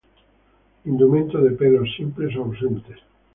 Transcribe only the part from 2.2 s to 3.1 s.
o ausentes.